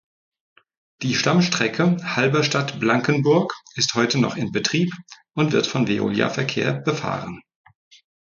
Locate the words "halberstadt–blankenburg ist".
2.15-3.93